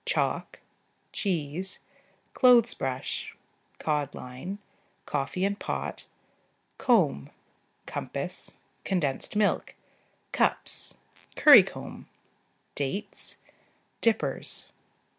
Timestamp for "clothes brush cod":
2.33-4.15